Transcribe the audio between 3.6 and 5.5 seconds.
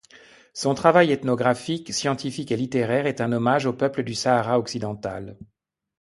aux peuples du Sahara occidental.